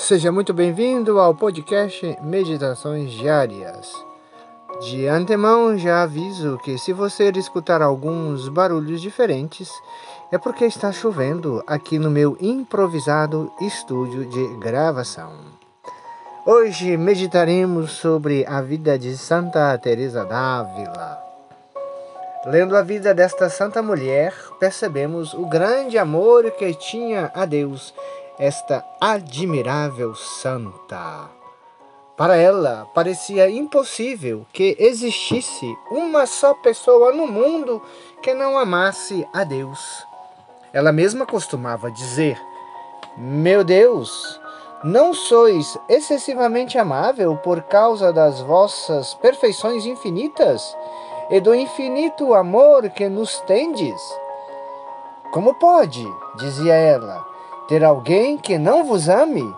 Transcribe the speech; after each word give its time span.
Seja 0.00 0.30
muito 0.30 0.54
bem-vindo 0.54 1.18
ao 1.18 1.34
podcast 1.34 2.16
Meditações 2.22 3.10
Diárias. 3.10 3.92
De 4.80 5.08
antemão 5.08 5.76
já 5.76 6.04
aviso 6.04 6.56
que 6.62 6.78
se 6.78 6.92
você 6.92 7.30
escutar 7.30 7.82
alguns 7.82 8.48
barulhos 8.48 9.02
diferentes, 9.02 9.68
é 10.30 10.38
porque 10.38 10.64
está 10.64 10.92
chovendo 10.92 11.62
aqui 11.66 11.98
no 11.98 12.10
meu 12.10 12.38
improvisado 12.40 13.52
estúdio 13.60 14.24
de 14.24 14.46
gravação. 14.58 15.32
Hoje 16.46 16.96
meditaremos 16.96 17.90
sobre 17.90 18.46
a 18.46 18.62
vida 18.62 18.96
de 18.96 19.16
Santa 19.16 19.76
Teresa 19.78 20.24
d'Ávila. 20.24 21.18
Lendo 22.46 22.76
a 22.76 22.82
vida 22.82 23.12
desta 23.12 23.50
santa 23.50 23.82
mulher, 23.82 24.32
percebemos 24.60 25.34
o 25.34 25.44
grande 25.44 25.98
amor 25.98 26.52
que 26.52 26.72
tinha 26.72 27.32
a 27.34 27.44
Deus 27.44 27.92
esta 28.38 28.84
admirável 29.00 30.14
santa. 30.14 31.28
Para 32.16 32.36
ela, 32.36 32.86
parecia 32.94 33.50
impossível 33.50 34.46
que 34.52 34.76
existisse 34.78 35.66
uma 35.90 36.26
só 36.26 36.54
pessoa 36.54 37.12
no 37.12 37.26
mundo 37.26 37.82
que 38.22 38.34
não 38.34 38.58
amasse 38.58 39.26
a 39.32 39.44
Deus. 39.44 40.06
Ela 40.72 40.92
mesma 40.92 41.26
costumava 41.26 41.90
dizer: 41.90 42.40
Meu 43.16 43.64
Deus, 43.64 44.40
não 44.84 45.12
sois 45.12 45.76
excessivamente 45.88 46.78
amável 46.78 47.36
por 47.36 47.62
causa 47.62 48.12
das 48.12 48.40
vossas 48.40 49.14
perfeições 49.14 49.84
infinitas 49.84 50.76
e 51.30 51.40
do 51.40 51.54
infinito 51.54 52.34
amor 52.34 52.88
que 52.90 53.08
nos 53.08 53.40
tendes? 53.40 54.00
Como 55.32 55.54
pode, 55.54 56.06
dizia 56.36 56.74
ela, 56.74 57.24
ter 57.68 57.84
alguém 57.84 58.38
que 58.38 58.58
não 58.58 58.82
vos 58.82 59.08
ame? 59.08 59.54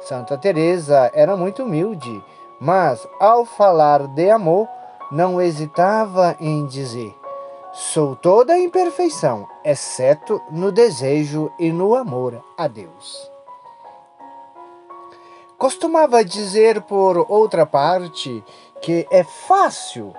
Santa 0.00 0.38
Teresa 0.38 1.10
era 1.14 1.36
muito 1.36 1.62
humilde, 1.62 2.24
mas 2.58 3.06
ao 3.20 3.44
falar 3.44 4.08
de 4.08 4.30
amor, 4.30 4.66
não 5.12 5.40
hesitava 5.40 6.34
em 6.40 6.66
dizer: 6.66 7.14
Sou 7.72 8.16
toda 8.16 8.58
imperfeição, 8.58 9.46
exceto 9.62 10.40
no 10.50 10.72
desejo 10.72 11.52
e 11.58 11.70
no 11.70 11.94
amor 11.94 12.42
a 12.56 12.66
Deus. 12.66 13.30
Costumava 15.58 16.24
dizer, 16.24 16.82
por 16.82 17.18
outra 17.30 17.64
parte, 17.64 18.42
que 18.80 19.06
é 19.10 19.24
fácil 19.24 20.14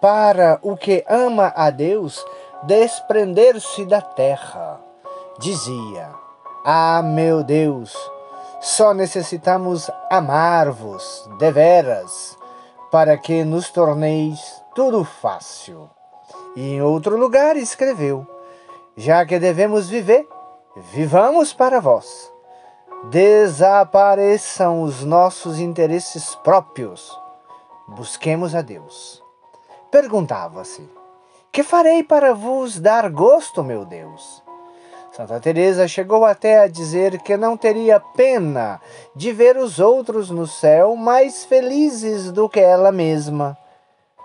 para 0.00 0.58
o 0.62 0.76
que 0.76 1.04
ama 1.08 1.52
a 1.54 1.70
Deus 1.70 2.24
desprender-se 2.64 3.84
da 3.84 4.00
terra. 4.00 4.80
Dizia: 5.38 6.21
ah, 6.64 7.02
meu 7.02 7.42
Deus, 7.42 7.92
só 8.60 8.94
necessitamos 8.94 9.90
amar-vos 10.08 11.28
deveras 11.38 12.38
para 12.92 13.18
que 13.18 13.42
nos 13.42 13.70
torneis 13.70 14.62
tudo 14.74 15.02
fácil. 15.02 15.90
E 16.54 16.74
em 16.74 16.82
outro 16.82 17.16
lugar 17.16 17.56
escreveu: 17.56 18.26
Já 18.96 19.26
que 19.26 19.38
devemos 19.38 19.88
viver, 19.88 20.28
vivamos 20.76 21.52
para 21.52 21.80
vós. 21.80 22.30
Desapareçam 23.10 24.82
os 24.82 25.02
nossos 25.02 25.58
interesses 25.58 26.36
próprios. 26.36 27.18
Busquemos 27.88 28.54
a 28.54 28.62
Deus. 28.62 29.20
Perguntava-se: 29.90 30.88
Que 31.50 31.64
farei 31.64 32.04
para 32.04 32.32
vos 32.32 32.78
dar 32.78 33.10
gosto, 33.10 33.64
meu 33.64 33.84
Deus? 33.84 34.41
Santa 35.12 35.38
Teresa 35.38 35.86
chegou 35.86 36.24
até 36.24 36.60
a 36.60 36.66
dizer 36.66 37.20
que 37.20 37.36
não 37.36 37.54
teria 37.54 38.00
pena 38.00 38.80
de 39.14 39.30
ver 39.30 39.58
os 39.58 39.78
outros 39.78 40.30
no 40.30 40.46
céu 40.46 40.96
mais 40.96 41.44
felizes 41.44 42.32
do 42.32 42.48
que 42.48 42.58
ela 42.58 42.90
mesma, 42.90 43.54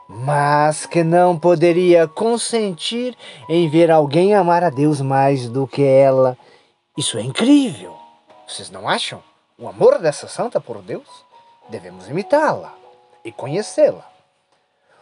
mas 0.07 0.85
que 0.85 1.03
não 1.03 1.37
poderia 1.37 2.07
consentir 2.07 3.17
em 3.49 3.67
ver 3.67 3.91
alguém 3.91 4.33
amar 4.33 4.63
a 4.63 4.69
Deus 4.69 5.01
mais 5.01 5.49
do 5.49 5.67
que 5.67 5.83
ela. 5.83 6.37
Isso 6.97 7.17
é 7.17 7.21
incrível. 7.21 7.93
Vocês 8.47 8.71
não 8.71 8.87
acham? 8.87 9.21
O 9.59 9.67
amor 9.67 9.99
dessa 9.99 10.29
santa 10.29 10.61
por 10.61 10.81
Deus? 10.81 11.25
Devemos 11.67 12.07
imitá-la 12.07 12.73
e 13.25 13.31
conhecê-la. 13.31 14.16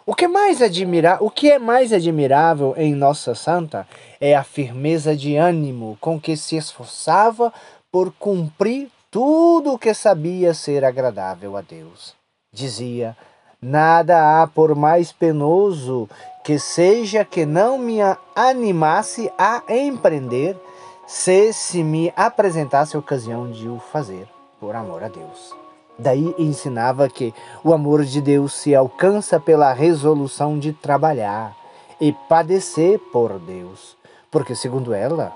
O 0.07 0.13
que, 0.13 0.27
mais 0.27 0.61
admira... 0.61 1.17
o 1.19 1.31
que 1.31 1.49
é 1.49 1.57
mais 1.57 1.91
admirável 1.91 2.75
em 2.77 2.93
Nossa 2.93 3.33
Santa 3.33 3.87
é 4.21 4.35
a 4.35 4.43
firmeza 4.43 5.15
de 5.15 5.35
ânimo 5.35 5.97
com 5.99 6.21
que 6.21 6.37
se 6.37 6.55
esforçava 6.55 7.51
por 7.91 8.13
cumprir 8.13 8.91
tudo 9.09 9.73
o 9.73 9.79
que 9.79 9.95
sabia 9.95 10.53
ser 10.53 10.85
agradável 10.85 11.57
a 11.57 11.61
Deus. 11.61 12.13
Dizia: 12.53 13.17
Nada 13.59 14.43
há 14.43 14.45
por 14.45 14.75
mais 14.75 15.11
penoso 15.11 16.07
que 16.43 16.59
seja 16.59 17.25
que 17.25 17.43
não 17.43 17.79
me 17.79 17.97
animasse 18.35 19.31
a 19.39 19.63
empreender, 19.69 20.55
se 21.07 21.51
se 21.51 21.83
me 21.83 22.13
apresentasse 22.15 22.95
a 22.95 22.99
ocasião 22.99 23.49
de 23.49 23.67
o 23.67 23.79
fazer, 23.79 24.27
por 24.59 24.75
amor 24.75 25.03
a 25.03 25.07
Deus. 25.07 25.64
Daí 25.97 26.35
ensinava 26.37 27.07
que 27.07 27.33
o 27.63 27.73
amor 27.73 28.03
de 28.03 28.19
Deus 28.21 28.53
se 28.53 28.75
alcança 28.75 29.39
pela 29.39 29.71
resolução 29.71 30.59
de 30.59 30.73
trabalhar 30.73 31.55
e 32.01 32.11
padecer 32.27 32.99
por 33.13 33.39
Deus, 33.39 33.95
porque, 34.29 34.53
segundo 34.53 34.93
ela, 34.93 35.33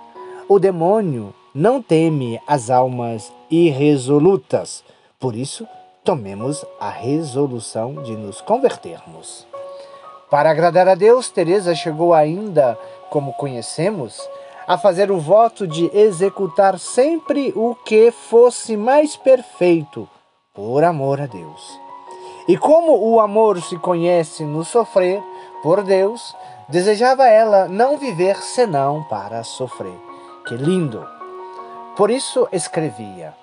o 0.49 0.59
demônio 0.59 1.33
não 1.55 1.81
teme 1.81 2.41
as 2.45 2.69
almas 2.69 3.31
irresolutas. 3.49 4.83
Por 5.17 5.33
isso, 5.33 5.65
tomemos 6.03 6.65
a 6.79 6.89
resolução 6.89 8.03
de 8.03 8.15
nos 8.17 8.41
convertermos. 8.41 9.47
Para 10.29 10.51
agradar 10.51 10.87
a 10.89 10.95
Deus, 10.95 11.29
Teresa 11.29 11.73
chegou 11.73 12.13
ainda, 12.13 12.77
como 13.09 13.33
conhecemos, 13.33 14.29
a 14.67 14.77
fazer 14.77 15.09
o 15.09 15.19
voto 15.19 15.65
de 15.65 15.89
executar 15.97 16.77
sempre 16.77 17.51
o 17.55 17.73
que 17.73 18.11
fosse 18.11 18.77
mais 18.77 19.15
perfeito 19.15 20.07
por 20.53 20.83
amor 20.83 21.21
a 21.21 21.25
Deus. 21.25 21.79
E 22.47 22.57
como 22.57 22.97
o 22.97 23.19
amor 23.19 23.61
se 23.61 23.77
conhece 23.77 24.43
no 24.43 24.65
sofrer 24.65 25.21
por 25.61 25.83
Deus, 25.83 26.35
desejava 26.67 27.27
ela 27.27 27.67
não 27.67 27.97
viver 27.97 28.37
senão 28.37 29.03
para 29.03 29.43
sofrer. 29.43 29.99
Que 30.47 30.55
lindo! 30.55 31.05
Por 31.95 32.09
isso 32.09 32.47
escrevia: 32.51 33.35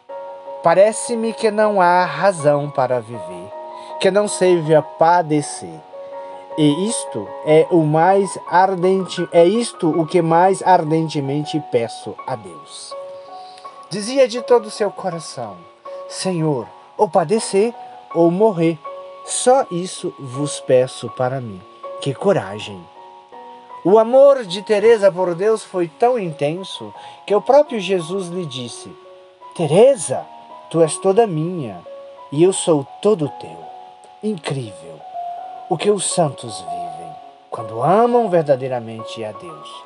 Parece-me 0.63 1.33
que 1.33 1.51
não 1.51 1.81
há 1.81 2.05
razão 2.05 2.71
para 2.71 3.01
viver, 3.01 3.53
que 4.01 4.11
não 4.11 4.27
seja 4.27 4.83
padecer. 4.83 5.81
E 6.59 6.89
isto 6.89 7.29
é 7.45 7.67
o 7.71 7.83
mais 7.83 8.39
ardente, 8.51 9.29
é 9.31 9.45
isto 9.45 9.89
o 9.89 10.07
que 10.07 10.23
mais 10.23 10.63
ardentemente 10.63 11.63
peço 11.71 12.15
a 12.27 12.35
Deus. 12.35 12.95
Dizia 13.91 14.27
de 14.27 14.41
todo 14.41 14.67
o 14.67 14.71
seu 14.71 14.91
coração: 14.91 15.57
Senhor, 16.09 16.67
ou 16.97 17.09
padecer 17.09 17.75
ou 18.15 18.31
morrer. 18.31 18.79
Só 19.25 19.67
isso 19.71 20.15
vos 20.19 20.61
peço 20.61 21.09
para 21.11 21.41
mim. 21.41 21.61
Que 22.01 22.15
coragem! 22.15 22.81
O 23.85 23.99
amor 23.99 24.45
de 24.45 24.63
Teresa 24.63 25.13
por 25.13 25.35
Deus 25.35 25.63
foi 25.63 25.87
tão 25.87 26.19
intenso 26.19 26.93
que 27.25 27.35
o 27.35 27.41
próprio 27.41 27.79
Jesus 27.79 28.29
lhe 28.29 28.45
disse: 28.45 28.91
Teresa, 29.55 30.27
tu 30.71 30.81
és 30.81 30.97
toda 30.99 31.27
minha 31.27 31.81
e 32.33 32.43
eu 32.43 32.53
sou 32.53 32.87
todo 33.01 33.33
teu. 33.41 33.59
Incrível 34.23 35.01
o 35.71 35.77
que 35.77 35.91
os 35.91 36.13
santos 36.13 36.61
vivem 36.61 37.15
quando 37.51 37.83
amam 37.83 38.29
verdadeiramente 38.29 39.25
a 39.25 39.33
Deus. 39.33 39.85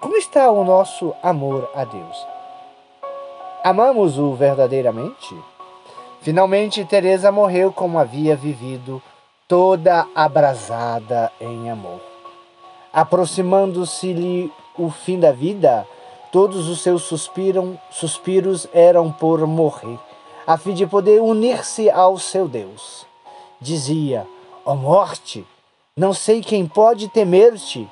Como 0.00 0.16
está 0.16 0.50
o 0.50 0.62
nosso 0.62 1.14
amor 1.22 1.70
a 1.74 1.84
Deus? 1.84 2.26
Amamos-o 3.64 4.34
verdadeiramente? 4.34 5.34
Finalmente, 6.20 6.84
Teresa 6.84 7.30
morreu 7.30 7.72
como 7.72 7.98
havia 7.98 8.34
vivido, 8.34 9.00
toda 9.46 10.06
abrasada 10.14 11.32
em 11.40 11.70
amor. 11.70 12.00
Aproximando-se-lhe 12.92 14.52
o 14.76 14.90
fim 14.90 15.18
da 15.18 15.32
vida, 15.32 15.86
todos 16.32 16.68
os 16.68 16.80
seus 16.80 17.02
suspiram, 17.02 17.78
suspiros 17.90 18.66
eram 18.72 19.12
por 19.12 19.46
morrer, 19.46 19.98
a 20.46 20.56
fim 20.56 20.74
de 20.74 20.86
poder 20.86 21.20
unir-se 21.20 21.88
ao 21.90 22.18
seu 22.18 22.48
Deus. 22.48 23.06
Dizia: 23.60 24.26
Ó 24.64 24.72
oh 24.72 24.76
morte, 24.76 25.46
não 25.96 26.12
sei 26.12 26.42
quem 26.42 26.66
pode 26.66 27.08
temer-te, 27.08 27.88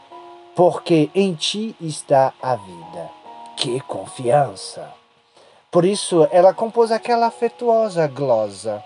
porque 0.55 1.11
em 1.15 1.35
ti 1.35 1.75
está 1.81 2.33
a 2.43 2.57
vida. 2.57 3.11
Que 3.57 3.81
confiança! 3.81 5.06
Por 5.77 5.85
isso, 5.85 6.27
ela 6.31 6.55
compôs 6.55 6.91
aquela 6.91 7.27
afetuosa 7.27 8.07
glosa: 8.07 8.83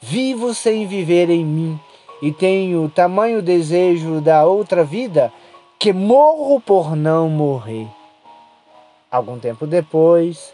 Vivo 0.00 0.52
sem 0.54 0.84
viver 0.84 1.30
em 1.30 1.44
mim, 1.44 1.78
e 2.20 2.32
tenho 2.32 2.88
tamanho 2.88 3.40
desejo 3.40 4.20
da 4.20 4.44
outra 4.44 4.82
vida 4.82 5.32
que 5.78 5.92
morro 5.92 6.60
por 6.60 6.96
não 6.96 7.28
morrer. 7.28 7.86
Algum 9.08 9.38
tempo 9.38 9.68
depois, 9.68 10.52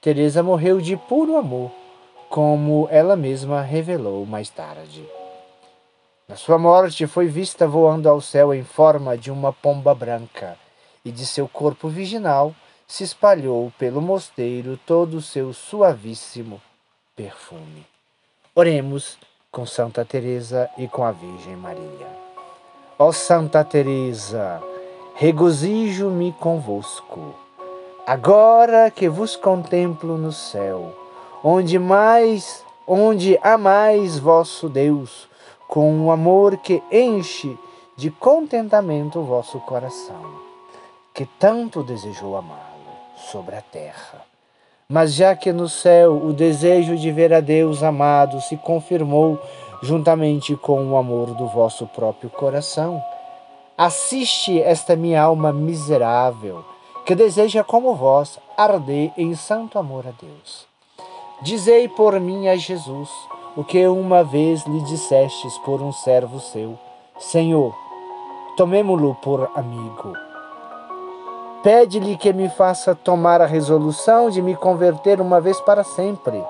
Teresa 0.00 0.40
morreu 0.40 0.80
de 0.80 0.96
puro 0.96 1.36
amor, 1.36 1.72
como 2.28 2.86
ela 2.88 3.16
mesma 3.16 3.60
revelou 3.60 4.24
mais 4.24 4.48
tarde. 4.48 5.04
Na 6.28 6.36
sua 6.36 6.58
morte 6.58 7.08
foi 7.08 7.26
vista 7.26 7.66
voando 7.66 8.08
ao 8.08 8.20
céu 8.20 8.54
em 8.54 8.62
forma 8.62 9.18
de 9.18 9.32
uma 9.32 9.52
pomba 9.52 9.92
branca, 9.96 10.56
e 11.04 11.10
de 11.10 11.26
seu 11.26 11.48
corpo 11.48 11.88
virginal 11.88 12.54
se 12.88 13.04
espalhou 13.04 13.70
pelo 13.78 14.00
mosteiro 14.00 14.80
todo 14.86 15.18
o 15.18 15.22
seu 15.22 15.52
suavíssimo 15.52 16.58
perfume. 17.14 17.86
Oremos 18.54 19.18
com 19.52 19.66
Santa 19.66 20.06
Teresa 20.06 20.70
e 20.78 20.88
com 20.88 21.04
a 21.04 21.12
Virgem 21.12 21.54
Maria. 21.54 22.08
Ó 22.98 23.12
Santa 23.12 23.62
Teresa, 23.62 24.62
regozijo-me 25.14 26.32
convosco, 26.40 27.34
agora 28.06 28.90
que 28.90 29.06
vos 29.06 29.36
contemplo 29.36 30.16
no 30.16 30.32
céu, 30.32 30.96
onde 31.44 31.78
mais, 31.78 32.64
onde 32.86 33.38
amais 33.42 34.18
vosso 34.18 34.66
Deus, 34.66 35.28
com 35.68 35.92
um 35.92 36.10
amor 36.10 36.56
que 36.56 36.82
enche 36.90 37.56
de 37.94 38.10
contentamento 38.10 39.18
o 39.18 39.24
vosso 39.24 39.60
coração, 39.60 40.40
que 41.12 41.26
tanto 41.38 41.82
desejou 41.82 42.34
amá-lo 42.34 42.77
sobre 43.18 43.56
a 43.56 43.60
terra. 43.60 44.22
Mas 44.88 45.12
já 45.12 45.36
que 45.36 45.52
no 45.52 45.68
céu 45.68 46.16
o 46.16 46.32
desejo 46.32 46.96
de 46.96 47.12
ver 47.12 47.32
a 47.34 47.40
Deus 47.40 47.82
amado 47.82 48.40
se 48.40 48.56
confirmou 48.56 49.38
juntamente 49.82 50.56
com 50.56 50.90
o 50.90 50.96
amor 50.96 51.34
do 51.34 51.46
vosso 51.46 51.86
próprio 51.86 52.30
coração, 52.30 53.02
assiste 53.76 54.60
esta 54.60 54.96
minha 54.96 55.22
alma 55.22 55.52
miserável, 55.52 56.64
que 57.04 57.14
deseja 57.14 57.62
como 57.62 57.94
vós 57.94 58.38
arder 58.56 59.12
em 59.16 59.34
santo 59.34 59.78
amor 59.78 60.06
a 60.06 60.10
Deus. 60.10 60.66
Dizei 61.42 61.86
por 61.88 62.18
mim 62.18 62.48
a 62.48 62.56
Jesus 62.56 63.10
o 63.56 63.62
que 63.62 63.86
uma 63.86 64.24
vez 64.24 64.64
lhe 64.64 64.80
dissestes 64.80 65.56
por 65.58 65.82
um 65.82 65.92
servo 65.92 66.40
seu: 66.40 66.78
Senhor, 67.18 67.76
tomemo-lo 68.56 69.14
por 69.16 69.50
amigo 69.54 70.27
Pede-lhe 71.68 72.16
que 72.16 72.32
me 72.32 72.48
faça 72.48 72.94
tomar 72.94 73.42
a 73.42 73.46
resolução 73.46 74.30
de 74.30 74.40
me 74.40 74.56
converter 74.56 75.20
uma 75.20 75.38
vez 75.38 75.60
para 75.60 75.84
sempre. 75.84 76.42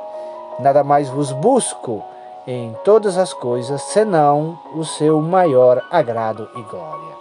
Nada 0.61 0.85
mais 0.85 1.09
vos 1.09 1.33
busco 1.33 2.05
em 2.47 2.73
todas 2.85 3.19
as 3.19 3.33
coisas, 3.33 3.83
senão 3.83 4.57
o 4.77 4.85
seu 4.85 5.21
maior 5.21 5.83
agrado 5.91 6.49
e 6.55 6.63
glória. 6.63 7.17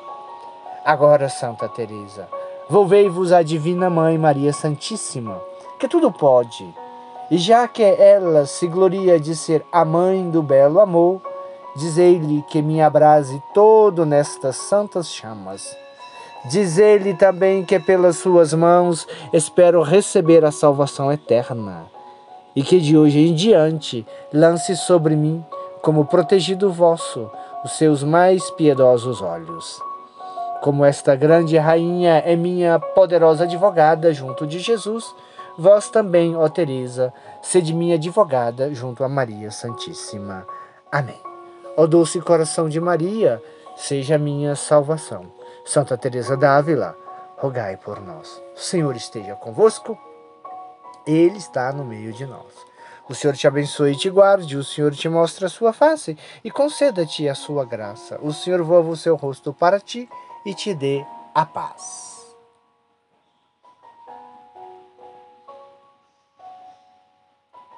Agora, 0.86 1.28
Santa 1.28 1.68
Teresa, 1.68 2.28
volvei-vos 2.70 3.34
à 3.34 3.42
Divina 3.42 3.90
Mãe 3.90 4.16
Maria 4.16 4.54
Santíssima, 4.54 5.42
que 5.80 5.88
tudo 5.88 6.12
pode, 6.12 6.72
e 7.32 7.38
já 7.40 7.68
que 7.68 7.82
ela 7.82 8.46
se 8.46 8.68
gloria 8.68 9.20
de 9.20 9.36
ser 9.36 9.66
a 9.72 9.84
mãe 9.84 10.30
do 10.30 10.44
belo 10.44 10.80
amor, 10.80 11.20
dizei-lhe 11.76 12.44
que 12.44 12.62
me 12.62 12.80
abrase 12.80 13.42
todo 13.56 14.06
nestas 14.06 14.56
santas 14.56 15.08
chamas 15.12 15.76
Dizer-lhe 16.50 17.14
também 17.14 17.66
que 17.66 17.78
pelas 17.78 18.18
suas 18.18 18.54
mãos 18.54 19.06
espero 19.34 19.82
receber 19.82 20.46
a 20.46 20.52
salvação 20.52 21.12
eterna, 21.12 21.86
e 22.56 22.64
que 22.64 22.80
de 22.80 22.98
hoje 22.98 23.20
em 23.20 23.34
diante 23.34 24.06
lance 24.34 24.76
sobre 24.78 25.16
mim, 25.16 25.44
como 25.82 26.06
protegido 26.06 26.72
vosso, 26.72 27.30
os 27.66 27.74
seus 27.74 28.02
mais 28.02 28.50
piedosos 28.52 29.22
olhos. 29.22 29.82
Como 30.62 30.86
esta 30.86 31.16
grande 31.16 31.58
rainha 31.58 32.24
é 32.26 32.36
minha 32.36 32.80
poderosa 32.80 33.44
advogada 33.44 34.14
junto 34.14 34.48
de 34.48 34.60
Jesus, 34.60 35.14
vós 35.58 35.90
também, 35.90 36.36
ó 36.36 36.48
Teresa, 36.48 37.14
sede 37.42 37.74
minha 37.74 37.96
advogada 37.96 38.74
junto 38.74 39.04
a 39.04 39.10
Maria 39.10 39.52
Santíssima. 39.52 40.48
Amém. 40.92 41.20
Ó 41.76 41.86
doce 41.86 42.22
coração 42.22 42.70
de 42.70 42.80
Maria, 42.80 43.42
seja 43.76 44.18
minha 44.18 44.56
salvação. 44.56 45.37
Santa 45.68 45.98
Teresa 45.98 46.38
d'Ávila, 46.38 46.96
rogai 47.38 47.76
por 47.76 48.00
nós. 48.00 48.42
O 48.56 48.60
Senhor 48.60 48.96
esteja 48.96 49.36
convosco. 49.36 50.00
Ele 51.06 51.38
está 51.38 51.74
no 51.74 51.84
meio 51.84 52.14
de 52.14 52.26
nós. 52.26 52.54
O 53.10 53.14
Senhor 53.14 53.36
te 53.36 53.48
abençoe 53.48 53.92
e 53.92 53.98
te 53.98 54.10
guarde, 54.10 54.56
o 54.56 54.64
Senhor 54.64 54.96
te 54.96 55.10
mostre 55.10 55.46
a 55.46 55.50
sua 55.50 55.74
face 55.74 56.18
e 56.42 56.50
conceda-te 56.50 57.28
a 57.28 57.36
sua 57.36 57.66
graça. 57.66 58.18
O 58.22 58.32
Senhor 58.32 58.64
voa 58.64 58.80
o 58.80 58.96
seu 58.96 59.18
rosto 59.18 59.54
para 59.54 59.78
ti 59.78 60.08
e 60.46 60.54
te 60.54 60.74
dê 60.74 61.06
a 61.36 61.46
paz. 61.46 62.17